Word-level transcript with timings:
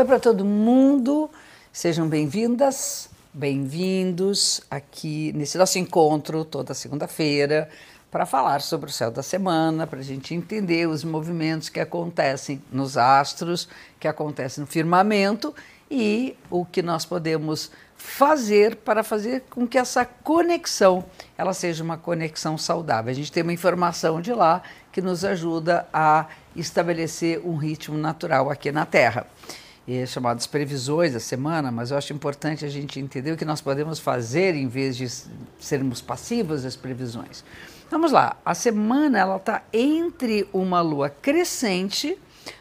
Oi 0.00 0.06
para 0.06 0.18
todo 0.18 0.46
mundo, 0.46 1.30
sejam 1.70 2.08
bem-vindas, 2.08 3.10
bem-vindos 3.34 4.62
aqui 4.70 5.30
nesse 5.34 5.58
nosso 5.58 5.78
encontro 5.78 6.42
toda 6.42 6.72
segunda-feira 6.72 7.68
para 8.10 8.24
falar 8.24 8.62
sobre 8.62 8.88
o 8.88 8.92
céu 8.92 9.10
da 9.10 9.22
semana, 9.22 9.86
para 9.86 9.98
a 9.98 10.02
gente 10.02 10.34
entender 10.34 10.88
os 10.88 11.04
movimentos 11.04 11.68
que 11.68 11.78
acontecem 11.78 12.62
nos 12.72 12.96
astros, 12.96 13.68
que 14.00 14.08
acontecem 14.08 14.62
no 14.62 14.66
firmamento 14.66 15.54
e 15.90 16.34
o 16.48 16.64
que 16.64 16.80
nós 16.80 17.04
podemos 17.04 17.70
fazer 17.94 18.76
para 18.76 19.04
fazer 19.04 19.42
com 19.50 19.68
que 19.68 19.76
essa 19.76 20.06
conexão 20.06 21.04
ela 21.36 21.52
seja 21.52 21.84
uma 21.84 21.98
conexão 21.98 22.56
saudável. 22.56 23.10
A 23.10 23.14
gente 23.14 23.30
tem 23.30 23.42
uma 23.42 23.52
informação 23.52 24.18
de 24.18 24.32
lá 24.32 24.62
que 24.90 25.02
nos 25.02 25.26
ajuda 25.26 25.86
a 25.92 26.26
estabelecer 26.56 27.46
um 27.46 27.56
ritmo 27.56 27.98
natural 27.98 28.48
aqui 28.48 28.72
na 28.72 28.86
Terra 28.86 29.26
é, 29.90 30.06
chamadas 30.06 30.46
previsões 30.46 31.14
da 31.14 31.20
semana, 31.20 31.72
mas 31.72 31.90
eu 31.90 31.98
acho 31.98 32.12
importante 32.12 32.64
a 32.64 32.68
gente 32.68 33.00
entender 33.00 33.32
o 33.32 33.36
que 33.36 33.44
nós 33.44 33.60
podemos 33.60 33.98
fazer 33.98 34.54
em 34.54 34.68
vez 34.68 34.96
de 34.96 35.08
sermos 35.58 36.00
passivos 36.00 36.62
das 36.62 36.76
previsões. 36.76 37.42
Vamos 37.90 38.12
lá, 38.12 38.36
a 38.44 38.54
semana 38.54 39.18
ela 39.18 39.36
está 39.36 39.62
entre 39.72 40.48
uma 40.52 40.80
lua 40.80 41.10
crescente 41.10 42.16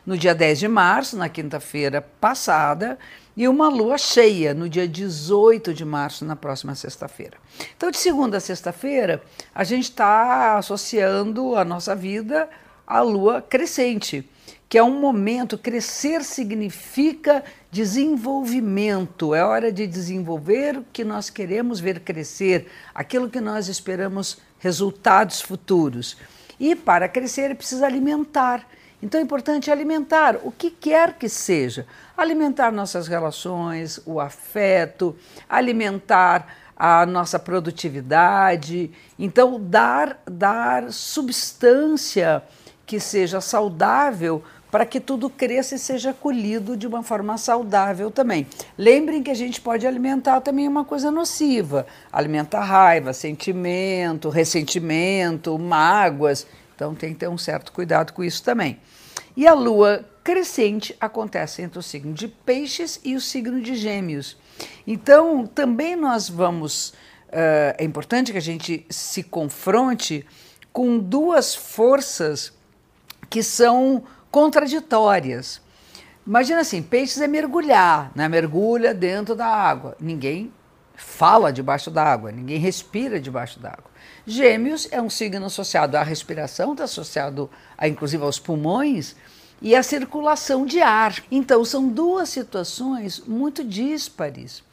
no 0.06 0.18
dia 0.18 0.34
10 0.34 0.60
de 0.60 0.68
março, 0.68 1.16
na 1.16 1.30
quinta-feira 1.30 2.02
passada, 2.02 2.98
e 3.38 3.48
uma 3.48 3.70
lua 3.70 3.98
cheia 3.98 4.54
no 4.54 4.68
dia 4.68 4.88
18 4.88 5.74
de 5.74 5.86
março, 5.86 6.26
na 6.26 6.36
próxima 6.36 6.74
sexta-feira. 6.74 7.38
Então, 7.78 7.92
de 7.92 7.98
segunda 7.98 8.38
a 8.38 8.42
sexta-feira, 8.42 9.22
a 9.54 9.64
gente 9.64 9.84
está 9.84 10.58
associando 10.58 11.56
a 11.56 11.64
nossa 11.64 11.96
vida 11.96 12.50
à 12.88 13.02
lua 13.02 13.42
crescente 13.42 14.28
que 14.70 14.78
é 14.78 14.84
um 14.84 15.00
momento, 15.00 15.58
crescer 15.58 16.24
significa 16.24 17.44
desenvolvimento, 17.72 19.34
é 19.34 19.44
hora 19.44 19.72
de 19.72 19.88
desenvolver 19.88 20.78
o 20.78 20.86
que 20.94 21.04
nós 21.04 21.28
queremos 21.32 21.80
ver 21.80 22.02
crescer, 22.02 22.68
aquilo 22.94 23.32
que 23.32 23.42
nós 23.42 23.68
esperamos 23.68 24.38
resultados 24.60 25.42
futuros. 25.42 26.18
E 26.60 26.76
para 26.76 27.10
crescer 27.10 27.56
precisa 27.56 27.88
alimentar. 27.88 28.68
Então 29.02 29.20
é 29.20 29.24
importante 29.24 29.72
alimentar 29.72 30.38
o 30.44 30.52
que 30.52 30.70
quer 30.70 31.14
que 31.14 31.28
seja. 31.28 31.88
Alimentar 32.16 32.72
nossas 32.72 33.08
relações, 33.08 34.00
o 34.06 34.20
afeto, 34.20 35.16
alimentar 35.50 36.48
a 36.76 37.08
nossa 37.08 37.40
produtividade. 37.40 38.92
Então, 39.18 39.60
dar, 39.60 40.22
dar 40.30 40.92
substância 40.92 42.44
que 42.86 43.00
seja 43.00 43.40
saudável 43.40 44.44
para 44.72 44.86
que 44.86 45.00
tudo 45.00 45.30
cresça 45.30 45.76
e 45.76 45.80
seja 45.80 46.14
colhido 46.14 46.78
de 46.78 46.86
uma 46.86 47.02
forma 47.04 47.38
saudável 47.38 48.12
também. 48.12 48.46
Lembrem 48.78 49.24
que 49.24 49.32
a 49.32 49.36
gente 49.36 49.60
pode 49.60 49.88
alimentar 49.88 50.42
também 50.42 50.68
uma 50.68 50.86
coisa 50.86 51.10
nociva, 51.10 51.88
alimentar 52.12 52.64
raiva, 52.64 53.14
sentimento, 53.14 54.30
ressentimento, 54.30 55.58
mágoas. 55.58 56.46
Então 56.76 56.94
tem 56.94 57.14
que 57.14 57.20
ter 57.20 57.28
um 57.28 57.38
certo 57.38 57.72
cuidado 57.72 58.14
com 58.14 58.24
isso 58.24 58.44
também. 58.44 58.80
E 59.36 59.48
a 59.48 59.54
lua 59.54 60.06
crescente 60.24 60.96
acontece 61.00 61.62
entre 61.62 61.80
o 61.80 61.84
signo 61.84 62.14
de 62.14 62.28
Peixes 62.28 63.00
e 63.04 63.16
o 63.16 63.22
signo 63.22 63.62
de 63.62 63.76
Gêmeos. 63.76 64.38
Então 64.86 65.48
também 65.48 65.96
nós 65.96 66.30
vamos. 66.30 66.90
Uh, 67.30 67.78
é 67.78 67.84
importante 67.84 68.32
que 68.32 68.38
a 68.38 68.42
gente 68.42 68.86
se 68.90 69.24
confronte 69.24 70.26
com 70.74 70.98
duas 70.98 71.54
forças 71.54 72.52
que 73.30 73.44
são 73.44 74.04
contraditórias. 74.32 75.62
Imagina 76.26 76.62
assim, 76.62 76.82
peixes 76.82 77.22
é 77.22 77.28
mergulhar, 77.28 78.12
né? 78.16 78.28
mergulha 78.28 78.94
dentro 78.94 79.36
da 79.36 79.48
água. 79.48 79.96
Ninguém 80.00 80.54
fala 80.96 81.52
debaixo 81.52 81.90
da 81.90 82.04
água, 82.04 82.32
ninguém 82.32 82.60
respira 82.60 83.20
debaixo 83.20 83.60
da 83.60 83.70
água. 83.70 83.90
Gêmeos 84.26 84.88
é 84.92 85.02
um 85.02 85.10
signo 85.10 85.46
associado 85.46 85.98
à 85.98 86.04
respiração, 86.04 86.74
está 86.74 86.84
associado 86.84 87.50
a, 87.78 87.88
inclusive 87.88 88.24
aos 88.24 88.38
pulmões 88.38 89.16
e 89.62 89.76
à 89.76 89.82
circulação 89.82 90.66
de 90.66 90.82
ar. 90.82 91.24
Então 91.32 91.64
são 91.66 91.88
duas 91.88 92.30
situações 92.30 93.20
muito 93.26 93.64
díspares. 93.64 94.64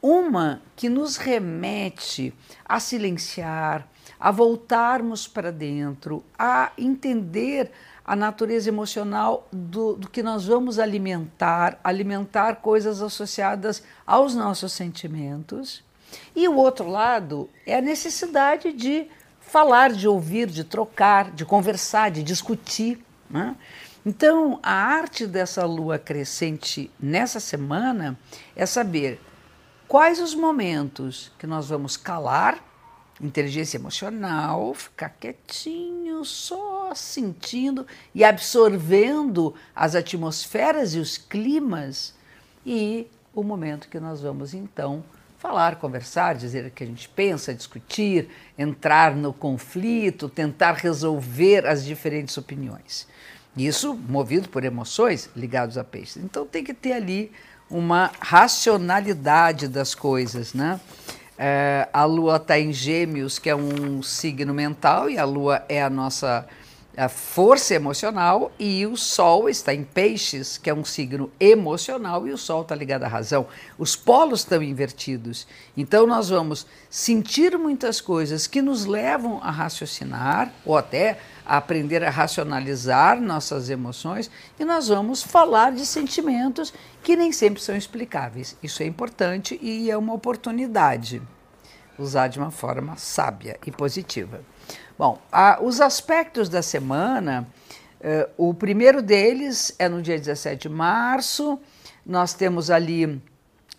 Uma 0.00 0.62
que 0.74 0.88
nos 0.88 1.16
remete 1.16 2.32
a 2.64 2.80
silenciar, 2.80 3.86
a 4.22 4.30
voltarmos 4.30 5.26
para 5.26 5.50
dentro, 5.50 6.22
a 6.38 6.70
entender 6.78 7.72
a 8.04 8.14
natureza 8.14 8.68
emocional 8.68 9.48
do, 9.52 9.94
do, 9.94 10.08
que 10.08 10.22
nós 10.22 10.46
vamos 10.46 10.78
alimentar, 10.78 11.80
alimentar 11.82 12.56
coisas 12.56 13.02
associadas 13.02 13.82
aos 14.06 14.32
nossos 14.32 14.72
sentimentos. 14.72 15.82
E 16.36 16.46
o 16.46 16.54
outro 16.54 16.88
lado 16.88 17.50
é 17.66 17.76
a 17.76 17.80
necessidade 17.80 18.72
de 18.72 19.08
falar, 19.40 19.90
de 19.90 20.06
ouvir, 20.06 20.46
de 20.46 20.62
trocar, 20.62 21.32
de 21.32 21.44
conversar, 21.44 22.12
de 22.12 22.22
discutir. 22.22 23.04
Né? 23.28 23.56
Então, 24.06 24.60
a 24.62 24.72
arte 24.72 25.26
dessa 25.26 25.66
lua 25.66 25.98
crescente 25.98 26.92
nessa 27.00 27.40
semana 27.40 28.16
é 28.54 28.66
saber 28.66 29.20
quais 29.88 30.20
os 30.20 30.32
momentos 30.32 31.32
que 31.40 31.46
nós 31.46 31.68
vamos 31.68 31.96
calar 31.96 32.71
inteligência 33.20 33.76
emocional, 33.76 34.74
ficar 34.74 35.10
quietinho, 35.10 36.24
só 36.24 36.94
sentindo 36.94 37.86
e 38.14 38.24
absorvendo 38.24 39.54
as 39.74 39.94
atmosferas 39.94 40.94
e 40.94 40.98
os 40.98 41.16
climas 41.16 42.14
e 42.64 43.06
o 43.34 43.42
momento 43.42 43.88
que 43.88 43.98
nós 43.98 44.20
vamos 44.20 44.54
então 44.54 45.04
falar, 45.38 45.76
conversar, 45.76 46.36
dizer 46.36 46.66
o 46.66 46.70
que 46.70 46.84
a 46.84 46.86
gente 46.86 47.08
pensa, 47.08 47.52
discutir, 47.52 48.28
entrar 48.56 49.16
no 49.16 49.32
conflito, 49.32 50.28
tentar 50.28 50.74
resolver 50.74 51.66
as 51.66 51.84
diferentes 51.84 52.38
opiniões. 52.38 53.08
Isso 53.56 53.92
movido 53.94 54.48
por 54.48 54.64
emoções 54.64 55.28
ligadas 55.34 55.76
a 55.76 55.82
peixes. 55.82 56.22
Então 56.22 56.46
tem 56.46 56.62
que 56.62 56.72
ter 56.72 56.92
ali 56.92 57.32
uma 57.68 58.12
racionalidade 58.20 59.66
das 59.66 59.94
coisas, 59.94 60.54
né? 60.54 60.80
É, 61.44 61.88
a 61.92 62.04
Lua 62.04 62.36
está 62.36 62.56
em 62.56 62.72
Gêmeos, 62.72 63.36
que 63.36 63.50
é 63.50 63.56
um 63.56 64.00
signo 64.00 64.54
mental, 64.54 65.10
e 65.10 65.18
a 65.18 65.24
Lua 65.24 65.64
é 65.68 65.82
a 65.82 65.90
nossa 65.90 66.46
a 66.96 67.08
força 67.08 67.74
emocional, 67.74 68.52
e 68.58 68.86
o 68.86 68.96
Sol 68.96 69.48
está 69.48 69.72
em 69.72 69.82
Peixes, 69.82 70.58
que 70.58 70.68
é 70.68 70.74
um 70.74 70.84
signo 70.84 71.30
emocional, 71.40 72.26
e 72.28 72.32
o 72.32 72.38
Sol 72.38 72.62
está 72.62 72.74
ligado 72.74 73.04
à 73.04 73.08
razão. 73.08 73.46
Os 73.78 73.96
polos 73.96 74.40
estão 74.40 74.62
invertidos. 74.62 75.46
Então, 75.76 76.06
nós 76.06 76.28
vamos 76.28 76.66
sentir 76.90 77.56
muitas 77.56 78.00
coisas 78.00 78.46
que 78.46 78.60
nos 78.60 78.84
levam 78.84 79.40
a 79.42 79.50
raciocinar, 79.50 80.52
ou 80.66 80.76
até 80.76 81.18
a 81.46 81.56
aprender 81.56 82.04
a 82.04 82.10
racionalizar 82.10 83.20
nossas 83.20 83.70
emoções, 83.70 84.30
e 84.58 84.64
nós 84.64 84.88
vamos 84.88 85.22
falar 85.22 85.72
de 85.72 85.86
sentimentos 85.86 86.74
que 87.02 87.16
nem 87.16 87.32
sempre 87.32 87.62
são 87.62 87.74
explicáveis. 87.74 88.56
Isso 88.62 88.82
é 88.82 88.86
importante 88.86 89.58
e 89.62 89.90
é 89.90 89.96
uma 89.96 90.12
oportunidade 90.12 91.22
usar 91.98 92.28
de 92.28 92.38
uma 92.38 92.50
forma 92.50 92.96
sábia 92.96 93.58
e 93.66 93.70
positiva. 93.70 94.40
Bom, 95.02 95.18
a, 95.32 95.58
os 95.60 95.80
aspectos 95.80 96.48
da 96.48 96.62
semana, 96.62 97.44
uh, 98.00 98.50
o 98.50 98.54
primeiro 98.54 99.02
deles 99.02 99.74
é 99.76 99.88
no 99.88 100.00
dia 100.00 100.16
17 100.16 100.68
de 100.68 100.72
março, 100.72 101.58
nós 102.06 102.34
temos 102.34 102.70
ali, 102.70 103.20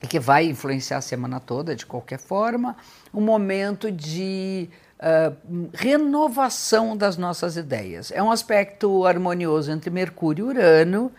que 0.10 0.20
vai 0.20 0.48
influenciar 0.48 0.98
a 0.98 1.02
semana 1.02 1.40
toda 1.40 1.78
de 1.78 1.86
qualquer 1.86 2.20
forma, 2.20 2.76
um 3.14 3.22
momento 3.22 3.90
de 3.90 4.68
uh, 5.00 5.70
renovação 5.74 6.98
das 6.98 7.16
nossas 7.16 7.56
ideias. 7.56 8.12
É 8.12 8.22
um 8.22 8.30
aspecto 8.30 9.06
harmonioso 9.06 9.72
entre 9.72 9.90
Mercúrio 9.90 10.48
e 10.48 10.50
Urano. 10.50 11.10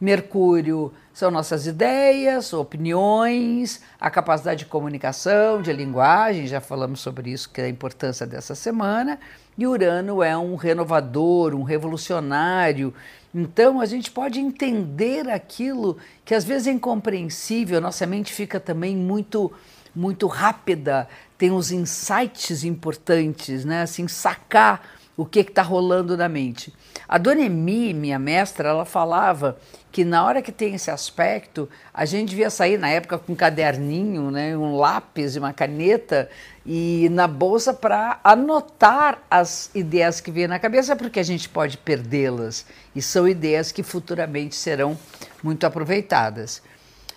Mercúrio 0.00 0.92
são 1.12 1.30
nossas 1.30 1.66
ideias, 1.66 2.52
opiniões, 2.52 3.80
a 4.00 4.10
capacidade 4.10 4.60
de 4.60 4.66
comunicação, 4.66 5.62
de 5.62 5.72
linguagem, 5.72 6.46
já 6.46 6.60
falamos 6.60 7.00
sobre 7.00 7.30
isso, 7.30 7.48
que 7.48 7.60
é 7.60 7.64
a 7.64 7.68
importância 7.68 8.26
dessa 8.26 8.54
semana. 8.54 9.18
E 9.56 9.66
Urano 9.66 10.22
é 10.22 10.36
um 10.36 10.56
renovador, 10.56 11.54
um 11.54 11.62
revolucionário. 11.62 12.92
Então 13.32 13.80
a 13.80 13.86
gente 13.86 14.10
pode 14.10 14.40
entender 14.40 15.28
aquilo 15.30 15.96
que 16.24 16.34
às 16.34 16.44
vezes 16.44 16.66
é 16.66 16.72
incompreensível, 16.72 17.80
nossa 17.80 18.06
mente 18.06 18.32
fica 18.32 18.58
também 18.58 18.96
muito 18.96 19.52
muito 19.94 20.26
rápida, 20.26 21.08
tem 21.38 21.52
os 21.52 21.70
insights 21.70 22.64
importantes, 22.64 23.64
né? 23.64 23.82
Assim, 23.82 24.08
sacar 24.08 24.82
o 25.16 25.24
que 25.24 25.40
está 25.40 25.62
rolando 25.62 26.16
na 26.16 26.28
mente. 26.28 26.72
A 27.08 27.18
Dona 27.18 27.42
Emi, 27.42 27.94
minha 27.94 28.18
mestra, 28.18 28.70
ela 28.70 28.84
falava 28.84 29.56
que 29.92 30.04
na 30.04 30.24
hora 30.24 30.42
que 30.42 30.50
tem 30.50 30.74
esse 30.74 30.90
aspecto, 30.90 31.68
a 31.92 32.04
gente 32.04 32.30
devia 32.30 32.50
sair 32.50 32.78
na 32.78 32.88
época 32.88 33.18
com 33.18 33.32
um 33.32 33.36
caderninho, 33.36 34.30
né, 34.30 34.56
um 34.56 34.76
lápis 34.76 35.36
e 35.36 35.38
uma 35.38 35.52
caneta 35.52 36.28
e 36.66 37.08
na 37.12 37.28
bolsa 37.28 37.72
para 37.72 38.18
anotar 38.24 39.22
as 39.30 39.70
ideias 39.74 40.20
que 40.20 40.32
vêm 40.32 40.48
na 40.48 40.58
cabeça, 40.58 40.96
porque 40.96 41.20
a 41.20 41.24
gente 41.24 41.48
pode 41.48 41.78
perdê-las 41.78 42.66
e 42.96 43.00
são 43.00 43.28
ideias 43.28 43.70
que 43.70 43.82
futuramente 43.82 44.56
serão 44.56 44.98
muito 45.42 45.64
aproveitadas. 45.64 46.62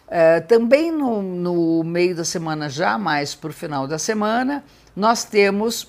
Uh, 0.07 0.45
também 0.47 0.91
no, 0.91 1.21
no, 1.21 1.83
meio 1.83 2.15
da 2.15 2.23
semana, 2.23 2.69
já 2.69 2.97
mais 2.97 3.35
para 3.35 3.49
o 3.49 3.53
final 3.53 3.87
da 3.87 3.97
semana, 3.97 4.63
nós 4.95 5.25
temos 5.25 5.87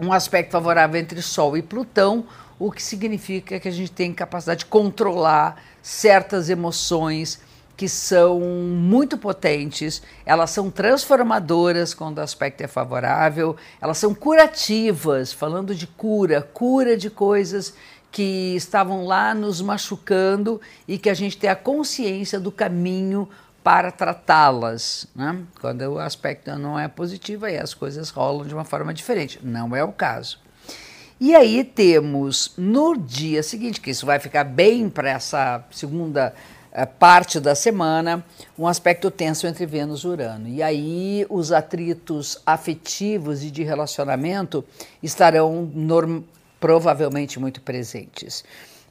um 0.00 0.12
aspecto 0.12 0.52
favorável 0.52 1.00
entre 1.00 1.20
Sol 1.20 1.56
e 1.56 1.62
Plutão, 1.62 2.24
o 2.58 2.70
que 2.70 2.82
significa 2.82 3.60
que 3.60 3.68
a 3.68 3.72
gente 3.72 3.92
tem 3.92 4.12
capacidade 4.12 4.60
de 4.60 4.66
controlar 4.66 5.62
certas 5.82 6.48
emoções 6.50 7.40
que 7.76 7.88
são 7.88 8.40
muito 8.40 9.16
potentes, 9.16 10.02
elas 10.26 10.50
são 10.50 10.70
transformadoras 10.70 11.94
quando 11.94 12.18
o 12.18 12.20
aspecto 12.20 12.60
é 12.60 12.66
favorável, 12.66 13.56
elas 13.80 13.96
são 13.96 14.14
curativas, 14.14 15.32
falando 15.32 15.74
de 15.74 15.86
cura, 15.86 16.42
cura 16.42 16.94
de 16.94 17.08
coisas 17.08 17.72
que 18.12 18.54
estavam 18.54 19.06
lá 19.06 19.32
nos 19.32 19.62
machucando 19.62 20.60
e 20.86 20.98
que 20.98 21.08
a 21.08 21.14
gente 21.14 21.38
tem 21.38 21.48
a 21.48 21.56
consciência 21.56 22.38
do 22.38 22.52
caminho 22.52 23.26
para 23.70 23.92
tratá-las. 23.92 25.06
Né? 25.14 25.44
Quando 25.60 25.82
o 25.82 26.00
aspecto 26.00 26.50
não 26.58 26.76
é 26.76 26.88
positivo, 26.88 27.46
aí 27.46 27.56
as 27.56 27.72
coisas 27.72 28.10
rolam 28.10 28.44
de 28.44 28.52
uma 28.52 28.64
forma 28.64 28.92
diferente. 28.92 29.38
Não 29.40 29.76
é 29.76 29.84
o 29.84 29.92
caso. 29.92 30.40
E 31.20 31.36
aí 31.36 31.62
temos 31.62 32.52
no 32.58 32.96
dia 32.96 33.44
seguinte, 33.44 33.80
que 33.80 33.92
isso 33.92 34.04
vai 34.04 34.18
ficar 34.18 34.42
bem 34.42 34.90
para 34.90 35.10
essa 35.10 35.64
segunda 35.70 36.34
é, 36.72 36.84
parte 36.84 37.38
da 37.38 37.54
semana, 37.54 38.24
um 38.58 38.66
aspecto 38.66 39.08
tenso 39.08 39.46
entre 39.46 39.64
Vênus 39.66 40.00
e 40.00 40.08
Urano. 40.08 40.48
E 40.48 40.60
aí 40.64 41.24
os 41.28 41.52
atritos 41.52 42.42
afetivos 42.44 43.44
e 43.44 43.52
de 43.52 43.62
relacionamento 43.62 44.64
estarão 45.00 45.70
provavelmente 46.58 47.38
muito 47.38 47.60
presentes. 47.60 48.42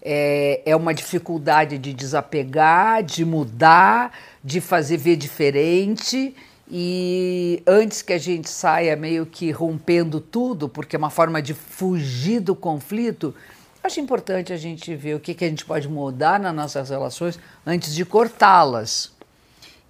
É, 0.02 0.62
é 0.66 0.74
uma 0.74 0.94
dificuldade 0.94 1.78
de 1.78 1.94
desapegar, 1.94 3.04
de 3.04 3.26
mudar, 3.26 4.14
de 4.44 4.62
fazer 4.62 4.98
ver 4.98 5.16
diferente. 5.16 6.36
E 6.72 7.64
antes 7.66 8.02
que 8.02 8.14
a 8.14 8.18
gente 8.18 8.50
saia 8.50 8.96
meio 8.96 9.26
que 9.26 9.52
rompendo 9.52 10.20
tudo, 10.20 10.70
porque 10.70 10.96
é 10.96 11.00
uma 11.00 11.10
forma 11.10 11.42
de 11.42 11.54
fugir 11.54 12.40
do 12.40 12.56
conflito, 12.56 13.34
Acho 13.82 14.02
importante 14.02 14.52
a 14.52 14.58
gente 14.58 14.94
ver 14.94 15.16
o 15.16 15.22
que, 15.22 15.34
que 15.34 15.46
a 15.46 15.48
gente 15.48 15.64
pode 15.64 15.88
mudar 15.88 16.38
nas 16.38 16.54
nossas 16.54 16.90
relações 16.90 17.40
antes 17.66 17.96
de 17.96 18.04
cortá-las. 18.04 19.12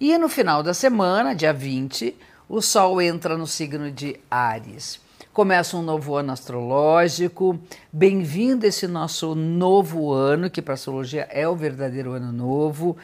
E 0.00 0.16
no 0.16 0.28
final 0.28 0.62
da 0.62 0.72
semana, 0.72 1.34
dia 1.34 1.52
20, 1.52 2.16
o 2.48 2.62
Sol 2.62 3.02
entra 3.02 3.36
no 3.36 3.48
signo 3.48 3.90
de 3.90 4.18
Ares. 4.30 5.00
Começa 5.32 5.76
um 5.76 5.82
novo 5.82 6.14
ano 6.14 6.32
astrológico. 6.32 7.58
Bem-vindo 7.92 8.64
esse 8.64 8.86
nosso 8.86 9.34
novo 9.34 10.12
ano, 10.12 10.48
que 10.48 10.62
para 10.62 10.72
a 10.72 10.76
astrologia 10.76 11.26
é 11.28 11.48
o 11.48 11.56
verdadeiro 11.56 12.12
ano 12.12 12.30
novo. 12.30 12.96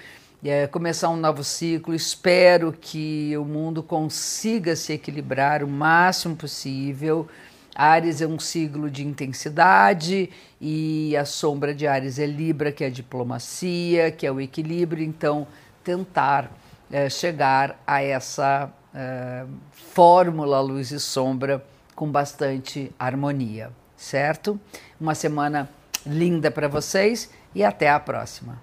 É, 0.44 0.66
começar 0.66 1.08
um 1.08 1.16
novo 1.16 1.42
ciclo. 1.42 1.94
Espero 1.94 2.72
que 2.72 3.36
o 3.36 3.44
mundo 3.44 3.82
consiga 3.82 4.76
se 4.76 4.92
equilibrar 4.92 5.64
o 5.64 5.68
máximo 5.68 6.36
possível. 6.36 7.26
Ares 7.74 8.20
é 8.20 8.26
um 8.26 8.38
signo 8.38 8.90
de 8.90 9.06
intensidade 9.06 10.30
e 10.60 11.16
a 11.16 11.24
sombra 11.24 11.74
de 11.74 11.86
Ares 11.86 12.18
é 12.18 12.26
Libra, 12.26 12.70
que 12.70 12.84
é 12.84 12.86
a 12.86 12.90
diplomacia, 12.90 14.10
que 14.10 14.26
é 14.26 14.32
o 14.32 14.40
equilíbrio. 14.40 15.04
Então, 15.04 15.46
tentar 15.82 16.50
é, 16.90 17.08
chegar 17.08 17.82
a 17.86 18.02
essa 18.02 18.70
é, 18.94 19.44
fórmula 19.72 20.60
luz 20.60 20.90
e 20.90 21.00
sombra 21.00 21.64
com 21.94 22.10
bastante 22.10 22.92
harmonia, 22.98 23.70
certo? 23.96 24.60
Uma 25.00 25.14
semana 25.14 25.68
linda 26.04 26.50
para 26.50 26.68
vocês 26.68 27.30
e 27.54 27.64
até 27.64 27.90
a 27.90 27.98
próxima. 27.98 28.60